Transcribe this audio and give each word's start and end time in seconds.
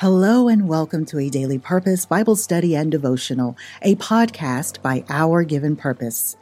Hello 0.00 0.48
and 0.48 0.66
welcome 0.66 1.04
to 1.04 1.18
a 1.18 1.28
Daily 1.28 1.58
Purpose 1.58 2.06
Bible 2.06 2.34
Study 2.34 2.74
and 2.74 2.90
Devotional, 2.90 3.54
a 3.82 3.96
podcast 3.96 4.80
by 4.80 5.04
Our 5.10 5.44
Given 5.44 5.76
Purpose. 5.76 6.38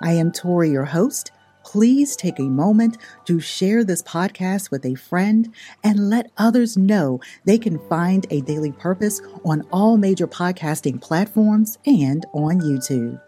I 0.00 0.12
am 0.12 0.32
Torrie, 0.32 0.72
your 0.72 0.86
host. 0.86 1.30
Please 1.66 2.16
take 2.16 2.38
a 2.38 2.44
moment 2.44 2.96
to 3.26 3.40
share 3.40 3.84
this 3.84 4.02
podcast 4.02 4.70
with 4.70 4.86
a 4.86 4.94
friend 4.94 5.52
and 5.84 6.08
let 6.08 6.30
others 6.38 6.78
know 6.78 7.20
they 7.44 7.58
can 7.58 7.78
find 7.90 8.26
a 8.30 8.40
daily 8.40 8.72
purpose 8.72 9.20
on 9.44 9.68
all 9.70 9.98
major 9.98 10.26
podcasting 10.26 10.98
platforms 10.98 11.76
and 11.84 12.24
on 12.32 12.62
YouTube. 12.62 13.20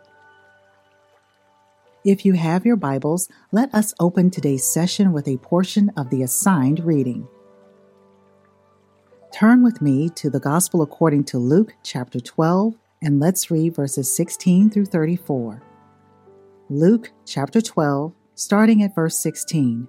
If 2.02 2.24
you 2.24 2.32
have 2.32 2.64
your 2.64 2.76
Bibles, 2.76 3.28
let 3.52 3.74
us 3.74 3.92
open 4.00 4.30
today's 4.30 4.64
session 4.64 5.12
with 5.12 5.28
a 5.28 5.36
portion 5.36 5.92
of 5.98 6.08
the 6.08 6.22
assigned 6.22 6.82
reading. 6.82 7.28
Turn 9.32 9.62
with 9.62 9.82
me 9.82 10.08
to 10.10 10.30
the 10.30 10.40
Gospel 10.40 10.82
according 10.82 11.24
to 11.24 11.38
Luke 11.38 11.74
chapter 11.82 12.20
12, 12.20 12.74
and 13.02 13.20
let's 13.20 13.50
read 13.50 13.74
verses 13.74 14.14
16 14.14 14.70
through 14.70 14.86
34. 14.86 15.62
Luke 16.70 17.10
chapter 17.26 17.60
12, 17.60 18.14
starting 18.34 18.82
at 18.82 18.94
verse 18.94 19.18
16. 19.18 19.88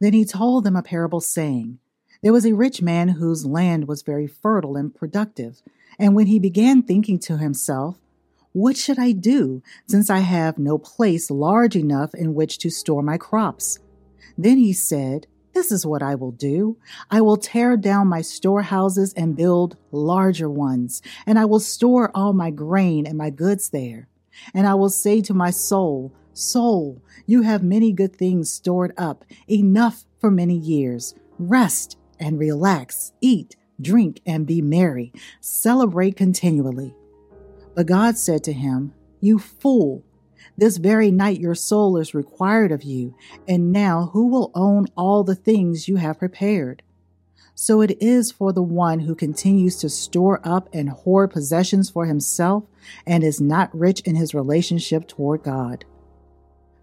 Then 0.00 0.12
he 0.12 0.24
told 0.24 0.62
them 0.62 0.76
a 0.76 0.82
parable, 0.82 1.20
saying, 1.20 1.78
There 2.22 2.32
was 2.32 2.46
a 2.46 2.54
rich 2.54 2.80
man 2.80 3.08
whose 3.08 3.46
land 3.46 3.88
was 3.88 4.02
very 4.02 4.26
fertile 4.28 4.76
and 4.76 4.94
productive, 4.94 5.62
and 5.98 6.14
when 6.14 6.26
he 6.26 6.38
began 6.38 6.82
thinking 6.82 7.18
to 7.20 7.38
himself, 7.38 7.98
What 8.52 8.76
should 8.76 8.98
I 9.00 9.12
do, 9.12 9.62
since 9.88 10.10
I 10.10 10.18
have 10.18 10.58
no 10.58 10.78
place 10.78 11.30
large 11.30 11.76
enough 11.76 12.14
in 12.14 12.34
which 12.34 12.58
to 12.58 12.70
store 12.70 13.02
my 13.02 13.16
crops? 13.16 13.78
Then 14.38 14.58
he 14.58 14.72
said, 14.72 15.26
this 15.62 15.70
is 15.70 15.86
what 15.86 16.02
I 16.02 16.16
will 16.16 16.32
do. 16.32 16.76
I 17.08 17.20
will 17.20 17.36
tear 17.36 17.76
down 17.76 18.08
my 18.08 18.20
storehouses 18.20 19.12
and 19.12 19.36
build 19.36 19.76
larger 19.92 20.50
ones, 20.50 21.00
and 21.24 21.38
I 21.38 21.44
will 21.44 21.60
store 21.60 22.10
all 22.16 22.32
my 22.32 22.50
grain 22.50 23.06
and 23.06 23.16
my 23.16 23.30
goods 23.30 23.68
there. 23.68 24.08
And 24.52 24.66
I 24.66 24.74
will 24.74 24.88
say 24.88 25.20
to 25.20 25.32
my 25.32 25.50
soul, 25.50 26.12
Soul, 26.32 27.00
you 27.26 27.42
have 27.42 27.62
many 27.62 27.92
good 27.92 28.16
things 28.16 28.50
stored 28.50 28.92
up, 28.98 29.24
enough 29.48 30.04
for 30.18 30.32
many 30.32 30.56
years. 30.56 31.14
Rest 31.38 31.96
and 32.18 32.40
relax, 32.40 33.12
eat, 33.20 33.54
drink, 33.80 34.20
and 34.26 34.44
be 34.44 34.60
merry. 34.60 35.12
Celebrate 35.40 36.16
continually. 36.16 36.92
But 37.76 37.86
God 37.86 38.18
said 38.18 38.42
to 38.44 38.52
him, 38.52 38.94
You 39.20 39.38
fool. 39.38 40.02
This 40.56 40.76
very 40.76 41.10
night 41.10 41.40
your 41.40 41.54
soul 41.54 41.96
is 41.96 42.14
required 42.14 42.72
of 42.72 42.82
you, 42.82 43.14
and 43.48 43.72
now 43.72 44.10
who 44.12 44.26
will 44.28 44.50
own 44.54 44.86
all 44.96 45.24
the 45.24 45.34
things 45.34 45.88
you 45.88 45.96
have 45.96 46.18
prepared? 46.18 46.82
So 47.54 47.80
it 47.80 48.02
is 48.02 48.32
for 48.32 48.52
the 48.52 48.62
one 48.62 49.00
who 49.00 49.14
continues 49.14 49.76
to 49.78 49.88
store 49.88 50.40
up 50.42 50.68
and 50.72 50.88
hoard 50.88 51.30
possessions 51.30 51.90
for 51.90 52.06
himself 52.06 52.64
and 53.06 53.22
is 53.22 53.40
not 53.40 53.74
rich 53.76 54.00
in 54.00 54.14
his 54.14 54.34
relationship 54.34 55.06
toward 55.06 55.42
God. 55.42 55.84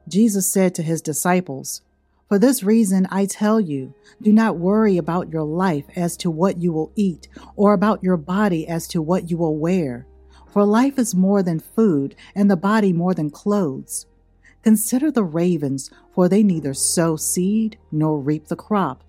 Jesus 0.08 0.48
said 0.48 0.76
to 0.76 0.84
his 0.84 1.02
disciples, 1.02 1.82
For 2.28 2.40
this 2.40 2.64
reason 2.64 3.08
I 3.12 3.26
tell 3.26 3.60
you, 3.60 3.94
do 4.22 4.32
not 4.32 4.58
worry 4.58 4.98
about 4.98 5.32
your 5.32 5.44
life 5.44 5.86
as 5.96 6.16
to 6.18 6.32
what 6.32 6.62
you 6.62 6.72
will 6.72 6.92
eat, 6.96 7.28
or 7.56 7.74
about 7.74 8.04
your 8.04 8.18
body 8.18 8.68
as 8.68 8.88
to 8.90 9.02
what 9.02 9.30
you 9.30 9.38
will 9.38 9.58
wear. 9.58 10.08
For 10.52 10.66
life 10.66 10.98
is 10.98 11.14
more 11.14 11.44
than 11.44 11.60
food, 11.60 12.16
and 12.34 12.50
the 12.50 12.58
body 12.58 12.92
more 12.92 13.14
than 13.14 13.30
clothes. 13.30 14.08
Consider 14.64 15.12
the 15.12 15.24
ravens, 15.24 15.92
for 16.14 16.28
they 16.28 16.44
neither 16.44 16.74
sow 16.74 17.16
seed 17.16 17.78
nor 17.92 18.20
reap 18.20 18.48
the 18.48 18.56
crop. 18.56 19.04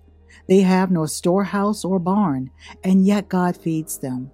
They 0.47 0.61
have 0.61 0.91
no 0.91 1.05
storehouse 1.05 1.83
or 1.83 1.99
barn, 1.99 2.51
and 2.83 3.05
yet 3.05 3.27
God 3.27 3.57
feeds 3.57 3.97
them. 3.97 4.31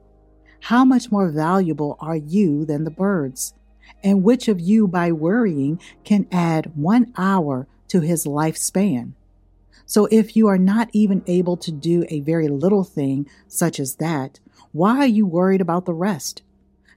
How 0.61 0.83
much 0.83 1.11
more 1.11 1.30
valuable 1.30 1.98
are 1.99 2.15
you 2.15 2.65
than 2.65 2.83
the 2.83 2.92
birds? 2.92 3.53
And 4.03 4.23
which 4.23 4.48
of 4.48 4.59
you, 4.59 4.87
by 4.87 5.11
worrying, 5.11 5.80
can 6.03 6.27
add 6.32 6.76
one 6.76 7.14
hour 7.17 7.67
to 7.87 8.02
his 8.02 8.26
lifespan? 8.26 9.14
So 9.86 10.08
if 10.11 10.36
you 10.36 10.48
are 10.48 10.58
not 10.58 10.89
even 10.92 11.23
able 11.26 11.55
to 11.58 11.71
do 11.71 12.05
a 12.09 12.20
very 12.20 12.49
little 12.49 12.83
thing, 12.83 13.30
such 13.48 13.80
as 13.80 13.95
that, 13.95 14.39
why 14.73 14.98
are 14.98 15.08
you 15.08 15.26
worried 15.26 15.61
about 15.61 15.86
the 15.86 15.93
rest? 15.93 16.42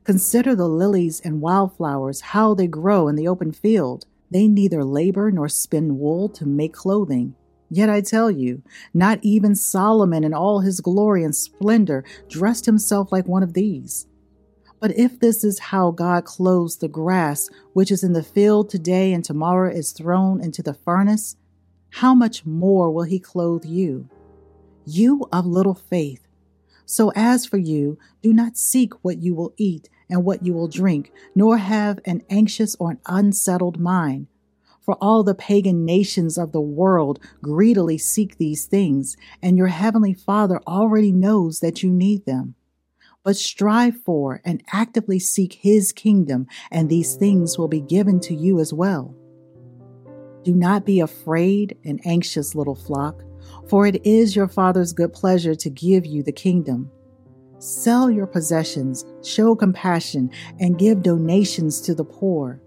Consider 0.04 0.54
the 0.54 0.68
lilies 0.68 1.20
and 1.20 1.40
wildflowers, 1.40 2.20
how 2.20 2.54
they 2.54 2.66
grow 2.66 3.08
in 3.08 3.16
the 3.16 3.28
open 3.28 3.52
field. 3.52 4.06
They 4.30 4.48
neither 4.48 4.84
labor 4.84 5.30
nor 5.30 5.48
spin 5.48 5.98
wool 5.98 6.28
to 6.30 6.46
make 6.46 6.72
clothing. 6.72 7.34
Yet 7.68 7.90
I 7.90 8.00
tell 8.00 8.30
you, 8.30 8.62
not 8.94 9.20
even 9.22 9.54
Solomon 9.54 10.24
in 10.24 10.34
all 10.34 10.60
his 10.60 10.80
glory 10.80 11.22
and 11.22 11.34
splendor 11.34 12.04
dressed 12.28 12.66
himself 12.66 13.12
like 13.12 13.28
one 13.28 13.42
of 13.42 13.52
these. 13.52 14.06
But 14.80 14.96
if 14.98 15.20
this 15.20 15.44
is 15.44 15.58
how 15.58 15.90
God 15.90 16.24
clothes 16.24 16.78
the 16.78 16.88
grass 16.88 17.48
which 17.74 17.90
is 17.90 18.02
in 18.02 18.14
the 18.14 18.22
field 18.22 18.70
today 18.70 19.12
and 19.12 19.24
tomorrow 19.24 19.70
is 19.70 19.92
thrown 19.92 20.42
into 20.42 20.62
the 20.62 20.74
furnace, 20.74 21.36
how 21.90 22.14
much 22.14 22.46
more 22.46 22.90
will 22.90 23.04
he 23.04 23.20
clothe 23.20 23.64
you? 23.66 24.08
You 24.86 25.28
of 25.30 25.46
little 25.46 25.74
faith. 25.74 26.26
So 26.90 27.12
as 27.14 27.46
for 27.46 27.56
you, 27.56 27.98
do 28.20 28.32
not 28.32 28.56
seek 28.56 28.94
what 29.04 29.22
you 29.22 29.32
will 29.32 29.54
eat 29.56 29.88
and 30.08 30.24
what 30.24 30.44
you 30.44 30.52
will 30.52 30.66
drink, 30.66 31.12
nor 31.36 31.56
have 31.56 32.00
an 32.04 32.22
anxious 32.28 32.74
or 32.80 32.90
an 32.90 32.98
unsettled 33.06 33.78
mind. 33.78 34.26
For 34.80 34.96
all 35.00 35.22
the 35.22 35.36
pagan 35.36 35.84
nations 35.84 36.36
of 36.36 36.50
the 36.50 36.60
world 36.60 37.20
greedily 37.40 37.96
seek 37.96 38.38
these 38.38 38.64
things, 38.64 39.16
and 39.40 39.56
your 39.56 39.68
heavenly 39.68 40.14
Father 40.14 40.60
already 40.66 41.12
knows 41.12 41.60
that 41.60 41.84
you 41.84 41.92
need 41.92 42.26
them. 42.26 42.56
But 43.22 43.36
strive 43.36 44.02
for 44.02 44.42
and 44.44 44.60
actively 44.72 45.20
seek 45.20 45.52
his 45.52 45.92
kingdom, 45.92 46.48
and 46.72 46.88
these 46.88 47.14
things 47.14 47.56
will 47.56 47.68
be 47.68 47.80
given 47.80 48.18
to 48.22 48.34
you 48.34 48.58
as 48.58 48.72
well. 48.72 49.14
Do 50.42 50.56
not 50.56 50.84
be 50.84 50.98
afraid 50.98 51.78
and 51.84 52.00
anxious, 52.04 52.56
little 52.56 52.74
flock 52.74 53.22
for 53.70 53.86
it 53.86 54.04
is 54.04 54.34
your 54.34 54.48
Father's 54.48 54.92
good 54.92 55.12
pleasure 55.12 55.54
to 55.54 55.70
give 55.70 56.04
you 56.04 56.25
the 56.25 56.32
kingdom. 56.32 56.91
Sell 57.60 58.10
your 58.10 58.26
possessions, 58.26 59.04
show 59.22 59.54
compassion, 59.54 60.28
and 60.58 60.76
give 60.76 61.04
donations 61.04 61.80
to 61.82 61.94
the 61.94 62.04
poor. 62.04 62.60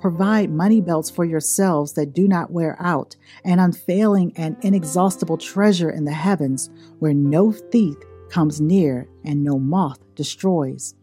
Provide 0.00 0.50
money 0.50 0.80
belts 0.80 1.10
for 1.10 1.26
yourselves 1.26 1.92
that 1.92 2.14
do 2.14 2.26
not 2.26 2.50
wear 2.50 2.74
out, 2.80 3.16
an 3.44 3.58
unfailing 3.58 4.32
and 4.36 4.56
inexhaustible 4.62 5.36
treasure 5.36 5.90
in 5.90 6.06
the 6.06 6.12
heavens, 6.12 6.70
where 7.00 7.14
no 7.14 7.52
thief 7.52 7.96
comes 8.30 8.58
near 8.58 9.06
and 9.24 9.44
no 9.44 9.58
moth 9.58 9.98
destroys. 10.14 10.94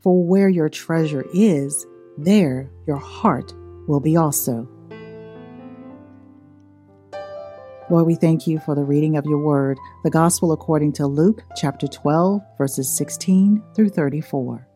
For 0.00 0.24
where 0.24 0.48
your 0.48 0.70
treasure 0.70 1.26
is, 1.34 1.86
there 2.16 2.70
your 2.86 2.96
heart 2.96 3.52
will 3.86 4.00
be 4.00 4.16
also. 4.16 4.66
Lord, 7.88 8.06
we 8.06 8.16
thank 8.16 8.48
you 8.48 8.58
for 8.58 8.74
the 8.74 8.82
reading 8.82 9.16
of 9.16 9.26
your 9.26 9.38
word, 9.38 9.78
the 10.02 10.10
gospel 10.10 10.50
according 10.50 10.92
to 10.94 11.06
Luke 11.06 11.44
chapter 11.54 11.86
12, 11.86 12.40
verses 12.58 12.96
16 12.96 13.62
through 13.76 13.90
34. 13.90 14.66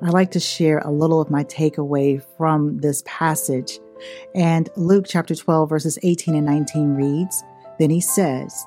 I'd 0.00 0.12
like 0.12 0.30
to 0.30 0.38
share 0.38 0.78
a 0.78 0.92
little 0.92 1.20
of 1.20 1.28
my 1.28 1.42
takeaway 1.42 2.24
from 2.36 2.78
this 2.78 3.02
passage. 3.04 3.80
And 4.36 4.68
Luke 4.76 5.06
chapter 5.08 5.34
12, 5.34 5.68
verses 5.68 5.98
18 6.04 6.36
and 6.36 6.46
19 6.46 6.94
reads 6.94 7.42
Then 7.80 7.90
he 7.90 8.00
says, 8.00 8.64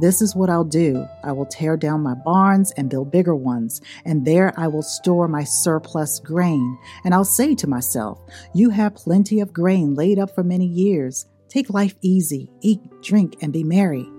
This 0.00 0.22
is 0.22 0.34
what 0.34 0.48
I'll 0.48 0.64
do. 0.64 1.06
I 1.22 1.32
will 1.32 1.44
tear 1.44 1.76
down 1.76 2.02
my 2.02 2.14
barns 2.14 2.72
and 2.78 2.88
build 2.88 3.12
bigger 3.12 3.34
ones, 3.34 3.82
and 4.06 4.24
there 4.24 4.58
I 4.58 4.68
will 4.68 4.82
store 4.82 5.28
my 5.28 5.44
surplus 5.44 6.18
grain. 6.18 6.78
And 7.04 7.12
I'll 7.12 7.26
say 7.26 7.54
to 7.56 7.66
myself, 7.66 8.18
You 8.54 8.70
have 8.70 8.94
plenty 8.94 9.40
of 9.40 9.52
grain 9.52 9.94
laid 9.94 10.18
up 10.18 10.34
for 10.34 10.42
many 10.42 10.66
years. 10.66 11.26
Take 11.54 11.70
life 11.70 11.94
easy, 12.02 12.50
eat, 12.62 12.80
drink, 13.00 13.36
and 13.40 13.52
be 13.52 13.62
merry. 13.62 14.10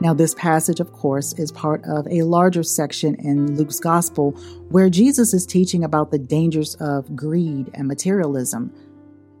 Now, 0.00 0.14
this 0.14 0.34
passage, 0.34 0.78
of 0.78 0.92
course, 0.92 1.32
is 1.32 1.50
part 1.50 1.82
of 1.84 2.06
a 2.06 2.22
larger 2.22 2.62
section 2.62 3.16
in 3.16 3.56
Luke's 3.56 3.80
gospel 3.80 4.30
where 4.68 4.88
Jesus 4.88 5.34
is 5.34 5.44
teaching 5.44 5.82
about 5.82 6.12
the 6.12 6.18
dangers 6.20 6.76
of 6.76 7.16
greed 7.16 7.72
and 7.74 7.88
materialism. 7.88 8.72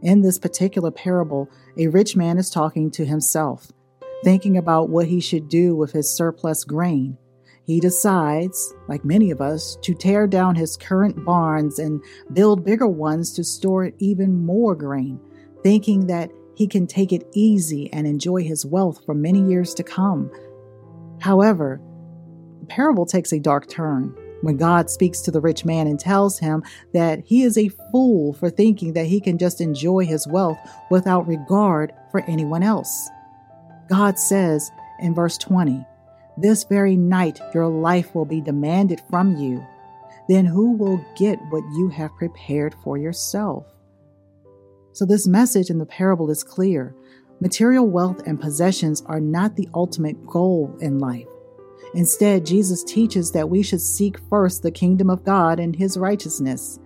In 0.02 0.22
this 0.22 0.40
particular 0.40 0.90
parable, 0.90 1.48
a 1.76 1.86
rich 1.86 2.16
man 2.16 2.36
is 2.36 2.50
talking 2.50 2.90
to 2.90 3.04
himself, 3.04 3.70
thinking 4.24 4.56
about 4.56 4.88
what 4.88 5.06
he 5.06 5.20
should 5.20 5.48
do 5.48 5.76
with 5.76 5.92
his 5.92 6.10
surplus 6.10 6.64
grain. 6.64 7.16
He 7.64 7.78
decides, 7.78 8.74
like 8.88 9.04
many 9.04 9.30
of 9.30 9.40
us, 9.40 9.78
to 9.82 9.94
tear 9.94 10.26
down 10.26 10.56
his 10.56 10.76
current 10.76 11.24
barns 11.24 11.78
and 11.78 12.02
build 12.32 12.64
bigger 12.64 12.88
ones 12.88 13.32
to 13.34 13.44
store 13.44 13.92
even 13.98 14.44
more 14.44 14.74
grain, 14.74 15.20
thinking 15.62 16.08
that 16.08 16.32
he 16.58 16.66
can 16.66 16.88
take 16.88 17.12
it 17.12 17.24
easy 17.34 17.88
and 17.92 18.04
enjoy 18.04 18.42
his 18.42 18.66
wealth 18.66 19.04
for 19.06 19.14
many 19.14 19.40
years 19.48 19.72
to 19.74 19.84
come. 19.84 20.28
However, 21.20 21.80
the 22.58 22.66
parable 22.66 23.06
takes 23.06 23.32
a 23.32 23.38
dark 23.38 23.68
turn 23.68 24.12
when 24.40 24.56
God 24.56 24.90
speaks 24.90 25.20
to 25.20 25.30
the 25.30 25.40
rich 25.40 25.64
man 25.64 25.86
and 25.86 26.00
tells 26.00 26.40
him 26.40 26.64
that 26.92 27.20
he 27.24 27.44
is 27.44 27.56
a 27.56 27.70
fool 27.92 28.32
for 28.32 28.50
thinking 28.50 28.94
that 28.94 29.06
he 29.06 29.20
can 29.20 29.38
just 29.38 29.60
enjoy 29.60 30.04
his 30.04 30.26
wealth 30.26 30.58
without 30.90 31.28
regard 31.28 31.92
for 32.10 32.22
anyone 32.22 32.64
else. 32.64 33.08
God 33.88 34.18
says, 34.18 34.68
in 34.98 35.14
verse 35.14 35.38
20, 35.38 35.86
This 36.38 36.64
very 36.64 36.96
night 36.96 37.38
your 37.54 37.68
life 37.68 38.16
will 38.16 38.24
be 38.24 38.40
demanded 38.40 39.00
from 39.08 39.36
you. 39.36 39.64
Then 40.28 40.44
who 40.44 40.72
will 40.72 41.00
get 41.16 41.38
what 41.50 41.62
you 41.76 41.88
have 41.90 42.16
prepared 42.16 42.74
for 42.82 42.98
yourself? 42.98 43.64
So, 44.98 45.04
this 45.04 45.28
message 45.28 45.70
in 45.70 45.78
the 45.78 45.86
parable 45.86 46.28
is 46.28 46.42
clear. 46.42 46.92
Material 47.40 47.86
wealth 47.86 48.20
and 48.26 48.40
possessions 48.40 49.00
are 49.06 49.20
not 49.20 49.54
the 49.54 49.68
ultimate 49.72 50.26
goal 50.26 50.76
in 50.80 50.98
life. 50.98 51.28
Instead, 51.94 52.44
Jesus 52.44 52.82
teaches 52.82 53.30
that 53.30 53.48
we 53.48 53.62
should 53.62 53.80
seek 53.80 54.18
first 54.28 54.64
the 54.64 54.72
kingdom 54.72 55.08
of 55.08 55.22
God 55.22 55.60
and 55.60 55.76
his 55.76 55.96
righteousness. 55.96 56.80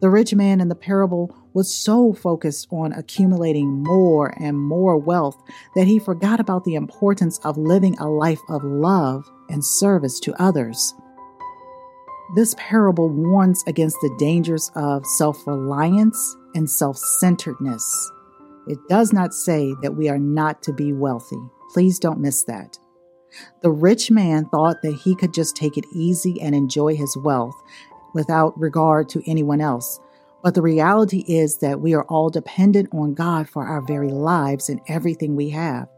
The 0.00 0.10
rich 0.10 0.34
man 0.34 0.60
in 0.60 0.68
the 0.68 0.74
parable 0.74 1.34
was 1.54 1.72
so 1.72 2.12
focused 2.12 2.68
on 2.70 2.92
accumulating 2.92 3.82
more 3.82 4.34
and 4.38 4.60
more 4.60 4.98
wealth 4.98 5.42
that 5.76 5.86
he 5.86 5.98
forgot 5.98 6.40
about 6.40 6.64
the 6.64 6.74
importance 6.74 7.38
of 7.38 7.56
living 7.56 7.96
a 7.98 8.06
life 8.06 8.42
of 8.50 8.62
love 8.64 9.24
and 9.48 9.64
service 9.64 10.20
to 10.20 10.34
others. 10.38 10.92
This 12.34 12.54
parable 12.58 13.08
warns 13.08 13.64
against 13.66 13.96
the 14.02 14.14
dangers 14.18 14.70
of 14.76 15.06
self 15.06 15.46
reliance 15.46 16.36
and 16.54 16.68
self 16.68 16.96
centeredness. 16.96 18.10
It 18.66 18.78
does 18.88 19.12
not 19.12 19.34
say 19.34 19.74
that 19.82 19.96
we 19.96 20.08
are 20.08 20.18
not 20.18 20.62
to 20.62 20.72
be 20.72 20.92
wealthy. 20.92 21.40
Please 21.72 21.98
don't 21.98 22.20
miss 22.20 22.44
that. 22.44 22.78
The 23.62 23.70
rich 23.70 24.10
man 24.10 24.46
thought 24.46 24.82
that 24.82 24.94
he 24.94 25.14
could 25.14 25.34
just 25.34 25.56
take 25.56 25.76
it 25.76 25.84
easy 25.92 26.40
and 26.40 26.54
enjoy 26.54 26.96
his 26.96 27.16
wealth 27.16 27.60
without 28.14 28.58
regard 28.58 29.08
to 29.10 29.22
anyone 29.28 29.60
else. 29.60 30.00
But 30.42 30.54
the 30.54 30.62
reality 30.62 31.24
is 31.26 31.58
that 31.58 31.80
we 31.80 31.94
are 31.94 32.04
all 32.04 32.30
dependent 32.30 32.90
on 32.92 33.14
God 33.14 33.48
for 33.48 33.66
our 33.66 33.80
very 33.80 34.10
lives 34.10 34.68
and 34.68 34.80
everything 34.88 35.34
we 35.34 35.50
have. 35.50 35.88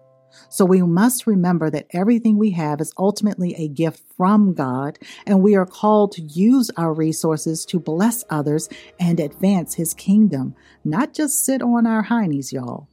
So 0.49 0.65
we 0.65 0.83
must 0.83 1.27
remember 1.27 1.71
that 1.71 1.87
everything 1.91 2.39
we 2.39 2.51
have 2.53 2.81
is 2.81 2.93
ultimately 2.99 3.55
a 3.55 3.69
gift 3.69 4.03
from 4.17 4.55
God, 4.55 4.99
and 5.27 5.43
we 5.43 5.57
are 5.57 5.67
called 5.67 6.13
to 6.13 6.23
use 6.23 6.71
our 6.77 6.93
resources 6.93 7.65
to 7.67 7.79
bless 7.79 8.25
others 8.31 8.69
and 8.99 9.21
advance 9.21 9.75
His 9.75 9.95
kingdom, 9.95 10.55
not 10.85 11.13
just 11.13 11.45
sit 11.45 11.63
on 11.63 11.87
our 11.87 12.05
heinies, 12.05 12.53
y'all. 12.53 12.89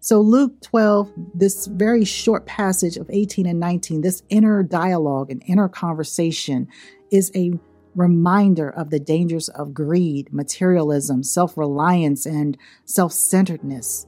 So, 0.00 0.20
Luke 0.20 0.60
12, 0.62 1.12
this 1.34 1.66
very 1.66 2.04
short 2.04 2.46
passage 2.46 2.96
of 2.96 3.08
18 3.10 3.46
and 3.46 3.60
19, 3.60 4.00
this 4.00 4.22
inner 4.28 4.62
dialogue 4.62 5.30
and 5.30 5.42
inner 5.46 5.68
conversation 5.68 6.68
is 7.10 7.30
a 7.34 7.52
reminder 7.94 8.70
of 8.70 8.90
the 8.90 8.98
dangers 8.98 9.48
of 9.50 9.74
greed, 9.74 10.32
materialism, 10.32 11.22
self 11.22 11.56
reliance, 11.56 12.26
and 12.26 12.56
self 12.84 13.12
centeredness. 13.12 14.06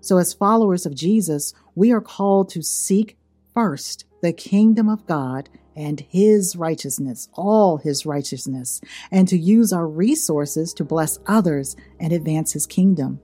So, 0.00 0.18
as 0.18 0.32
followers 0.32 0.86
of 0.86 0.94
Jesus, 0.94 1.52
we 1.80 1.92
are 1.92 2.02
called 2.02 2.50
to 2.50 2.62
seek 2.62 3.16
first 3.54 4.04
the 4.20 4.34
kingdom 4.34 4.86
of 4.86 5.06
God 5.06 5.48
and 5.74 5.98
his 5.98 6.54
righteousness, 6.54 7.30
all 7.32 7.78
his 7.78 8.04
righteousness, 8.04 8.82
and 9.10 9.26
to 9.28 9.38
use 9.38 9.72
our 9.72 9.88
resources 9.88 10.74
to 10.74 10.84
bless 10.84 11.18
others 11.26 11.76
and 11.98 12.12
advance 12.12 12.52
his 12.52 12.66
kingdom. 12.66 13.18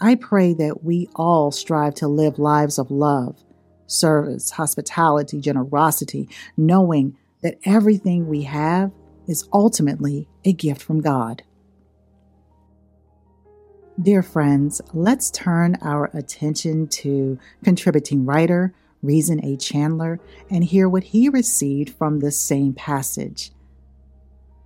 I 0.00 0.16
pray 0.16 0.54
that 0.54 0.82
we 0.82 1.08
all 1.14 1.52
strive 1.52 1.94
to 1.96 2.08
live 2.08 2.40
lives 2.40 2.80
of 2.80 2.90
love, 2.90 3.44
service, 3.86 4.50
hospitality, 4.50 5.40
generosity, 5.40 6.28
knowing 6.56 7.16
that 7.44 7.60
everything 7.64 8.26
we 8.26 8.42
have 8.42 8.90
is 9.28 9.48
ultimately 9.52 10.28
a 10.44 10.52
gift 10.52 10.82
from 10.82 11.00
God. 11.00 11.44
Dear 14.02 14.24
friends, 14.24 14.80
let's 14.92 15.30
turn 15.30 15.76
our 15.80 16.10
attention 16.14 16.88
to 16.88 17.38
contributing 17.62 18.26
writer 18.26 18.74
Reason 19.04 19.42
A. 19.44 19.56
Chandler 19.56 20.18
and 20.50 20.64
hear 20.64 20.88
what 20.88 21.04
he 21.04 21.28
received 21.28 21.90
from 21.90 22.18
this 22.18 22.36
same 22.36 22.72
passage. 22.72 23.52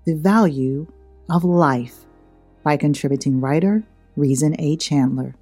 The 0.06 0.14
Value 0.14 0.86
of 1.28 1.44
Life 1.44 2.06
by 2.64 2.78
contributing 2.78 3.38
writer 3.38 3.84
Reason 4.16 4.56
A. 4.58 4.78
Chandler. 4.78 5.34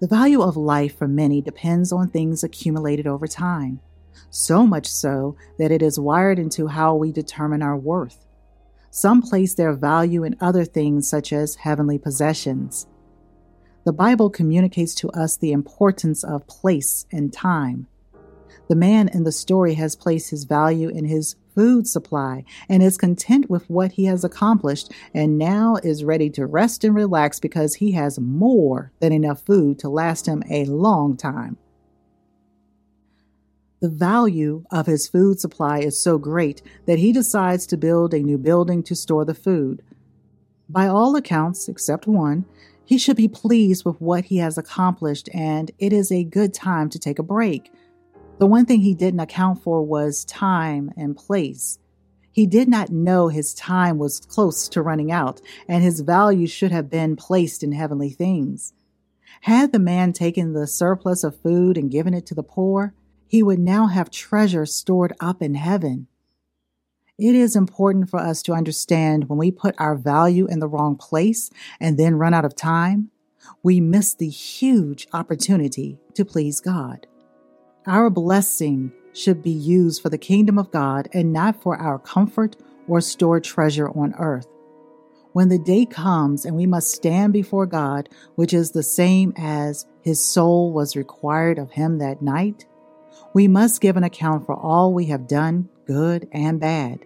The 0.00 0.08
value 0.08 0.42
of 0.42 0.58
life 0.58 0.98
for 0.98 1.08
many 1.08 1.40
depends 1.40 1.90
on 1.90 2.08
things 2.08 2.44
accumulated 2.44 3.06
over 3.06 3.26
time, 3.26 3.80
so 4.28 4.66
much 4.66 4.86
so 4.86 5.36
that 5.58 5.72
it 5.72 5.80
is 5.80 5.98
wired 5.98 6.38
into 6.38 6.66
how 6.66 6.94
we 6.96 7.12
determine 7.12 7.62
our 7.62 7.78
worth. 7.78 8.26
Some 8.90 9.22
place 9.22 9.54
their 9.54 9.72
value 9.72 10.24
in 10.24 10.36
other 10.40 10.64
things, 10.64 11.08
such 11.08 11.32
as 11.32 11.56
heavenly 11.56 11.98
possessions. 11.98 12.86
The 13.84 13.92
Bible 13.92 14.28
communicates 14.30 14.94
to 14.96 15.08
us 15.10 15.36
the 15.36 15.52
importance 15.52 16.24
of 16.24 16.46
place 16.46 17.06
and 17.12 17.32
time. 17.32 17.86
The 18.68 18.76
man 18.76 19.08
in 19.08 19.24
the 19.24 19.32
story 19.32 19.74
has 19.74 19.96
placed 19.96 20.30
his 20.30 20.44
value 20.44 20.88
in 20.88 21.06
his 21.06 21.36
food 21.54 21.86
supply 21.86 22.44
and 22.68 22.82
is 22.82 22.98
content 22.98 23.48
with 23.48 23.68
what 23.70 23.92
he 23.92 24.04
has 24.04 24.24
accomplished 24.24 24.92
and 25.14 25.38
now 25.38 25.76
is 25.82 26.04
ready 26.04 26.28
to 26.30 26.46
rest 26.46 26.84
and 26.84 26.94
relax 26.94 27.40
because 27.40 27.76
he 27.76 27.92
has 27.92 28.18
more 28.18 28.92
than 29.00 29.12
enough 29.12 29.40
food 29.46 29.78
to 29.78 29.88
last 29.88 30.26
him 30.26 30.42
a 30.50 30.66
long 30.66 31.16
time. 31.16 31.56
The 33.80 33.88
value 33.88 34.64
of 34.72 34.86
his 34.86 35.06
food 35.06 35.38
supply 35.38 35.78
is 35.78 36.02
so 36.02 36.18
great 36.18 36.62
that 36.86 36.98
he 36.98 37.12
decides 37.12 37.64
to 37.66 37.76
build 37.76 38.12
a 38.12 38.18
new 38.18 38.36
building 38.36 38.82
to 38.84 38.96
store 38.96 39.24
the 39.24 39.34
food. 39.34 39.82
By 40.68 40.88
all 40.88 41.14
accounts, 41.14 41.68
except 41.68 42.08
one, 42.08 42.44
he 42.84 42.98
should 42.98 43.16
be 43.16 43.28
pleased 43.28 43.84
with 43.84 44.00
what 44.00 44.24
he 44.24 44.38
has 44.38 44.58
accomplished, 44.58 45.28
and 45.32 45.70
it 45.78 45.92
is 45.92 46.10
a 46.10 46.24
good 46.24 46.52
time 46.52 46.88
to 46.90 46.98
take 46.98 47.20
a 47.20 47.22
break. 47.22 47.72
The 48.38 48.46
one 48.46 48.66
thing 48.66 48.80
he 48.80 48.94
didn't 48.94 49.20
account 49.20 49.62
for 49.62 49.82
was 49.82 50.24
time 50.24 50.90
and 50.96 51.16
place. 51.16 51.78
He 52.32 52.46
did 52.46 52.68
not 52.68 52.90
know 52.90 53.28
his 53.28 53.54
time 53.54 53.98
was 53.98 54.20
close 54.20 54.68
to 54.70 54.82
running 54.82 55.12
out, 55.12 55.40
and 55.68 55.84
his 55.84 56.00
value 56.00 56.46
should 56.46 56.72
have 56.72 56.90
been 56.90 57.14
placed 57.14 57.62
in 57.62 57.72
heavenly 57.72 58.10
things. 58.10 58.72
Had 59.42 59.70
the 59.70 59.78
man 59.78 60.12
taken 60.12 60.52
the 60.52 60.66
surplus 60.66 61.22
of 61.22 61.40
food 61.40 61.76
and 61.76 61.90
given 61.90 62.14
it 62.14 62.26
to 62.26 62.34
the 62.34 62.42
poor, 62.42 62.92
he 63.28 63.42
would 63.42 63.58
now 63.58 63.86
have 63.86 64.10
treasure 64.10 64.66
stored 64.66 65.12
up 65.20 65.42
in 65.42 65.54
heaven. 65.54 66.08
It 67.18 67.34
is 67.34 67.54
important 67.54 68.08
for 68.08 68.18
us 68.18 68.42
to 68.42 68.52
understand 68.52 69.28
when 69.28 69.38
we 69.38 69.50
put 69.50 69.74
our 69.78 69.96
value 69.96 70.46
in 70.46 70.60
the 70.60 70.68
wrong 70.68 70.96
place 70.96 71.50
and 71.80 71.98
then 71.98 72.14
run 72.14 72.32
out 72.32 72.44
of 72.44 72.56
time, 72.56 73.10
we 73.62 73.80
miss 73.80 74.14
the 74.14 74.28
huge 74.28 75.06
opportunity 75.12 75.98
to 76.14 76.24
please 76.24 76.60
God. 76.60 77.06
Our 77.86 78.08
blessing 78.08 78.92
should 79.12 79.42
be 79.42 79.50
used 79.50 80.00
for 80.00 80.10
the 80.10 80.18
kingdom 80.18 80.58
of 80.58 80.70
God 80.70 81.08
and 81.12 81.32
not 81.32 81.60
for 81.60 81.76
our 81.76 81.98
comfort 81.98 82.56
or 82.86 83.00
stored 83.00 83.44
treasure 83.44 83.88
on 83.88 84.14
earth. 84.18 84.46
When 85.32 85.48
the 85.48 85.58
day 85.58 85.86
comes 85.86 86.44
and 86.44 86.56
we 86.56 86.66
must 86.66 86.92
stand 86.92 87.32
before 87.32 87.66
God, 87.66 88.08
which 88.36 88.54
is 88.54 88.70
the 88.70 88.82
same 88.82 89.32
as 89.36 89.86
his 90.02 90.24
soul 90.24 90.72
was 90.72 90.96
required 90.96 91.58
of 91.58 91.72
him 91.72 91.98
that 91.98 92.22
night, 92.22 92.66
we 93.38 93.46
must 93.46 93.80
give 93.80 93.96
an 93.96 94.02
account 94.02 94.44
for 94.44 94.56
all 94.56 94.92
we 94.92 95.04
have 95.04 95.28
done, 95.28 95.68
good 95.86 96.26
and 96.32 96.58
bad. 96.58 96.98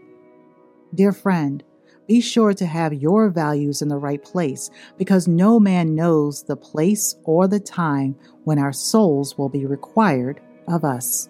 Dear 0.95 1.13
friend, 1.13 1.63
be 2.09 2.23
sure 2.23 2.55
to 2.55 2.65
have 2.65 2.95
your 2.95 3.29
values 3.29 3.83
in 3.83 3.89
the 3.89 3.99
right 3.99 4.25
place 4.25 4.71
because 4.97 5.29
no 5.29 5.61
man 5.61 5.95
knows 5.95 6.45
the 6.45 6.57
place 6.57 7.17
or 7.25 7.47
the 7.47 7.61
time 7.61 8.17
when 8.45 8.59
our 8.59 8.73
souls 8.73 9.37
will 9.37 9.51
be 9.51 9.67
required 9.67 10.41
of 10.67 10.87
us. 10.87 11.29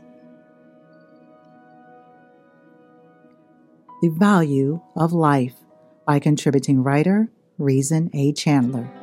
The 4.02 4.14
Value 4.20 4.80
of 4.94 5.12
Life 5.12 5.56
by 6.06 6.20
contributing 6.20 6.84
writer 6.84 7.28
Reason 7.58 8.08
A. 8.14 8.32
Chandler. 8.34 9.01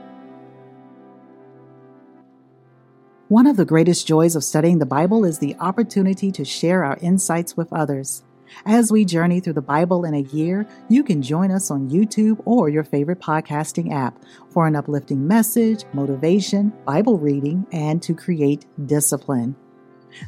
One 3.30 3.46
of 3.46 3.58
the 3.58 3.66
greatest 3.66 4.08
joys 4.08 4.36
of 4.36 4.44
studying 4.44 4.80
the 4.80 4.88
Bible 4.88 5.24
is 5.24 5.38
the 5.38 5.56
opportunity 5.60 6.32
to 6.32 6.44
share 6.44 6.84
our 6.84 6.98
insights 7.00 7.56
with 7.56 7.72
others. 7.72 8.24
As 8.66 8.92
we 8.92 9.06
journey 9.06 9.40
through 9.40 9.54
the 9.54 9.62
Bible 9.62 10.04
in 10.04 10.16
a 10.16 10.22
year, 10.34 10.68
you 10.90 11.04
can 11.04 11.22
join 11.22 11.52
us 11.52 11.70
on 11.70 11.92
YouTube 11.92 12.42
or 12.46 12.70
your 12.70 12.84
favorite 12.84 13.20
podcasting 13.20 13.94
app 13.94 14.18
for 14.50 14.66
an 14.66 14.76
uplifting 14.76 15.28
message, 15.28 15.86
motivation, 15.94 16.74
Bible 16.86 17.20
reading, 17.20 17.68
and 17.72 18.02
to 18.02 18.16
create 18.16 18.66
discipline. 18.88 19.56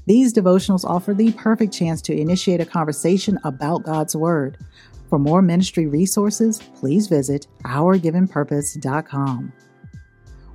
These 0.06 0.32
devotionals 0.32 0.86
offer 0.86 1.16
the 1.16 1.32
perfect 1.32 1.74
chance 1.74 2.04
to 2.04 2.16
initiate 2.16 2.62
a 2.62 2.66
conversation 2.68 3.40
about 3.44 3.82
God's 3.82 4.16
Word. 4.16 4.60
For 5.10 5.18
more 5.18 5.42
ministry 5.42 5.88
resources, 5.88 6.60
please 6.76 7.08
visit 7.08 7.48
ourgivenpurpose.com. 7.66 9.54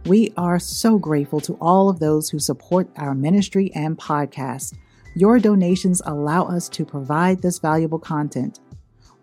We 0.06 0.32
are 0.36 0.60
so 0.60 1.00
grateful 1.00 1.40
to 1.40 1.54
all 1.60 1.88
of 1.88 1.98
those 1.98 2.30
who 2.30 2.38
support 2.38 2.88
our 2.96 3.12
ministry 3.12 3.72
and 3.74 3.98
podcast. 3.98 4.74
Your 5.16 5.40
donations 5.40 6.00
allow 6.06 6.44
us 6.44 6.68
to 6.68 6.84
provide 6.84 7.42
this 7.42 7.58
valuable 7.58 7.98
content. 7.98 8.60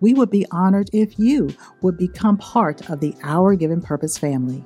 We 0.02 0.14
would 0.14 0.30
be 0.30 0.46
honored 0.52 0.90
if 0.92 1.18
you 1.18 1.56
would 1.82 1.98
become 1.98 2.36
part 2.36 2.90
of 2.90 3.00
the 3.00 3.16
Our 3.24 3.56
Given 3.56 3.82
Purpose 3.82 4.18
family. 4.18 4.66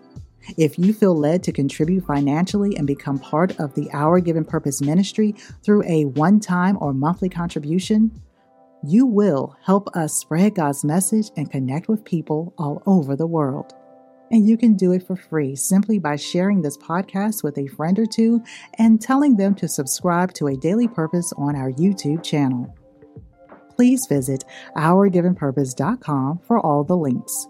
If 0.57 0.79
you 0.79 0.91
feel 0.91 1.15
led 1.15 1.43
to 1.43 1.51
contribute 1.51 2.07
financially 2.07 2.75
and 2.75 2.87
become 2.87 3.19
part 3.19 3.59
of 3.59 3.75
the 3.75 3.87
Our 3.93 4.19
Given 4.19 4.43
Purpose 4.43 4.81
ministry 4.81 5.35
through 5.61 5.83
a 5.83 6.05
one 6.05 6.39
time 6.39 6.79
or 6.81 6.93
monthly 6.93 7.29
contribution, 7.29 8.09
you 8.83 9.05
will 9.05 9.55
help 9.61 9.87
us 9.95 10.15
spread 10.15 10.55
God's 10.55 10.83
message 10.83 11.29
and 11.37 11.51
connect 11.51 11.87
with 11.87 12.03
people 12.03 12.55
all 12.57 12.81
over 12.87 13.15
the 13.15 13.27
world. 13.27 13.75
And 14.31 14.47
you 14.47 14.57
can 14.57 14.75
do 14.75 14.91
it 14.91 15.05
for 15.05 15.15
free 15.15 15.55
simply 15.55 15.99
by 15.99 16.15
sharing 16.15 16.61
this 16.61 16.77
podcast 16.77 17.43
with 17.43 17.57
a 17.57 17.67
friend 17.67 17.97
or 17.97 18.05
two 18.05 18.43
and 18.77 19.01
telling 19.01 19.37
them 19.37 19.55
to 19.55 19.67
subscribe 19.67 20.33
to 20.33 20.47
a 20.47 20.57
daily 20.57 20.87
purpose 20.87 21.31
on 21.37 21.55
our 21.55 21.71
YouTube 21.71 22.23
channel. 22.23 22.75
Please 23.75 24.05
visit 24.07 24.43
ourgivenpurpose.com 24.75 26.39
for 26.47 26.59
all 26.59 26.83
the 26.83 26.97
links. 26.97 27.47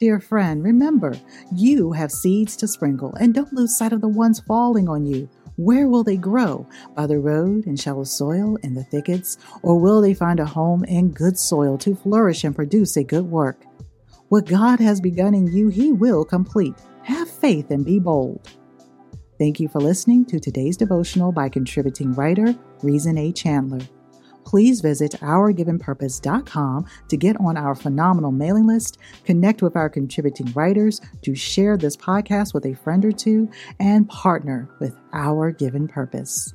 Dear 0.00 0.20
friend, 0.20 0.62
remember, 0.62 1.14
you 1.54 1.92
have 1.92 2.10
seeds 2.10 2.56
to 2.56 2.68
sprinkle 2.68 3.14
and 3.14 3.32
don't 3.32 3.52
lose 3.52 3.78
sight 3.78 3.92
of 3.92 4.00
the 4.00 4.08
ones 4.08 4.40
falling 4.40 4.88
on 4.88 5.06
you. 5.06 5.30
Where 5.56 5.86
will 5.88 6.02
they 6.02 6.16
grow? 6.16 6.66
By 6.96 7.06
the 7.06 7.20
road, 7.20 7.64
in 7.66 7.76
shallow 7.76 8.02
soil, 8.02 8.56
in 8.64 8.74
the 8.74 8.82
thickets? 8.82 9.38
Or 9.62 9.78
will 9.78 10.00
they 10.00 10.12
find 10.12 10.40
a 10.40 10.44
home 10.44 10.84
in 10.84 11.12
good 11.12 11.38
soil 11.38 11.78
to 11.78 11.94
flourish 11.94 12.42
and 12.42 12.56
produce 12.56 12.96
a 12.96 13.04
good 13.04 13.30
work? 13.30 13.64
What 14.34 14.46
God 14.46 14.80
has 14.80 15.00
begun 15.00 15.32
in 15.32 15.46
you, 15.46 15.68
He 15.68 15.92
will 15.92 16.24
complete. 16.24 16.74
Have 17.02 17.30
faith 17.30 17.70
and 17.70 17.84
be 17.84 18.00
bold. 18.00 18.48
Thank 19.38 19.60
you 19.60 19.68
for 19.68 19.78
listening 19.80 20.24
to 20.24 20.40
today's 20.40 20.76
devotional 20.76 21.30
by 21.30 21.48
contributing 21.48 22.12
writer 22.14 22.52
Reason 22.82 23.16
A. 23.16 23.30
Chandler. 23.30 23.86
Please 24.44 24.80
visit 24.80 25.12
ourgivenpurpose.com 25.20 26.86
to 27.10 27.16
get 27.16 27.36
on 27.38 27.56
our 27.56 27.76
phenomenal 27.76 28.32
mailing 28.32 28.66
list, 28.66 28.98
connect 29.24 29.62
with 29.62 29.76
our 29.76 29.88
contributing 29.88 30.50
writers, 30.52 31.00
to 31.22 31.36
share 31.36 31.76
this 31.76 31.96
podcast 31.96 32.54
with 32.54 32.66
a 32.66 32.74
friend 32.74 33.04
or 33.04 33.12
two, 33.12 33.48
and 33.78 34.08
partner 34.08 34.68
with 34.80 34.96
Our 35.12 35.52
Given 35.52 35.86
Purpose. 35.86 36.52